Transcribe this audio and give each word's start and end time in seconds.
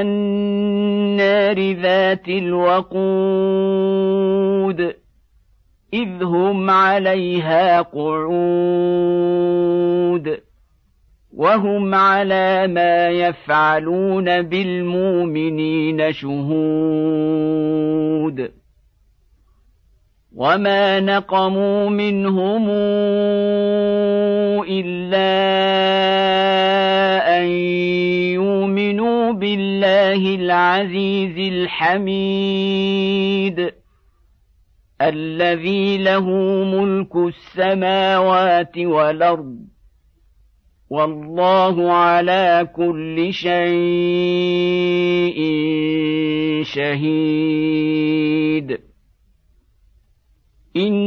النار 0.00 1.72
ذات 1.72 2.28
الوقود 2.28 3.02
إذ 5.94 6.22
هم 6.22 6.70
عليها 6.70 7.82
قعود 7.82 9.12
وهم 11.36 11.94
على 11.94 12.66
ما 12.66 13.08
يفعلون 13.08 14.42
بالمؤمنين 14.42 16.12
شهود. 16.12 17.42
وما 20.36 21.00
نقموا 21.00 21.90
منهم 21.90 22.70
إلا 24.68 25.32
بالله 29.32 30.34
العزيز 30.34 31.52
الحميد. 31.52 33.72
الذي 35.02 35.98
له 35.98 36.30
ملك 36.64 37.16
السماوات 37.16 38.78
والأرض. 38.78 39.58
والله 40.90 41.92
على 41.92 42.68
كل 42.76 43.32
شيء 43.32 43.52
شهيد. 46.64 48.78
إن 50.76 51.01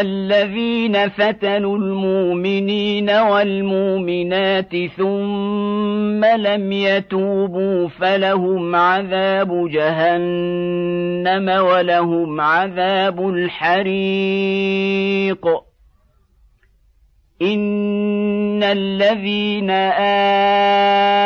الذين 0.00 1.08
فتنوا 1.08 1.78
المؤمنين 1.78 3.10
والمؤمنات 3.10 4.76
ثم 4.96 6.24
لم 6.24 6.72
يتوبوا 6.72 7.88
فلهم 7.88 8.76
عذاب 8.76 9.68
جهنم 9.70 11.48
ولهم 11.48 12.40
عذاب 12.40 13.28
الحريق. 13.28 14.66
إن 17.42 18.62
الذين 18.62 19.70
امنوا 19.70 21.25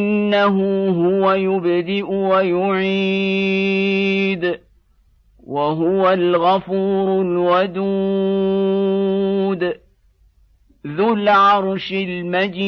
إنه 0.33 0.87
هو 0.89 1.31
يبدئ 1.31 2.03
ويعيد 2.11 3.51
وهو 5.43 6.09
الغفور 6.09 7.21
الودود 7.21 8.41
ذو 10.87 11.13
العرش 11.13 11.93
المجيد 11.93 12.61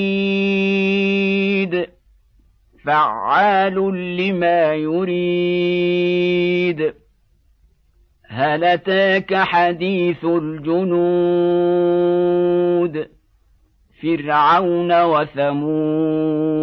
فعال 2.86 3.76
لما 4.18 4.74
يريد. 4.74 6.14
هل 8.28 8.64
أتاك 8.64 9.36
حديث 9.36 10.26
الجنود؟ 10.26 11.74
فرعون 14.02 15.04
وثمود. 15.04 16.63